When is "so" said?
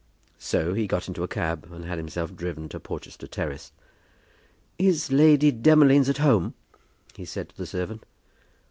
0.39-0.73